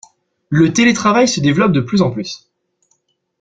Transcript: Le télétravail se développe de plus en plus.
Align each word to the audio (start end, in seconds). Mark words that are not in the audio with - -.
Le 0.49 0.73
télétravail 0.73 1.27
se 1.27 1.41
développe 1.41 1.73
de 1.73 1.79
plus 1.79 2.01
en 2.01 2.09
plus. 2.09 2.49